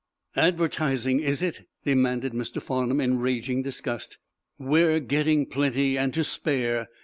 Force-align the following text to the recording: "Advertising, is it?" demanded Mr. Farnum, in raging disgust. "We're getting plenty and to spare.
"Advertising, 0.35 1.19
is 1.19 1.43
it?" 1.43 1.67
demanded 1.85 2.33
Mr. 2.33 2.59
Farnum, 2.59 2.99
in 2.99 3.19
raging 3.19 3.61
disgust. 3.61 4.17
"We're 4.57 4.99
getting 4.99 5.45
plenty 5.45 5.95
and 5.95 6.11
to 6.15 6.23
spare. 6.23 6.87